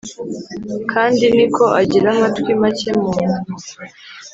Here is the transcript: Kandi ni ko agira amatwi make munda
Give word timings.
Kandi 0.91 1.25
ni 1.35 1.45
ko 1.55 1.63
agira 1.81 2.07
amatwi 2.15 2.51
make 2.61 2.89
munda 2.99 3.37